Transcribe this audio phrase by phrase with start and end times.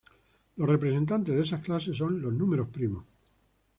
[0.55, 3.05] Los representantes de esas clases son los números primos.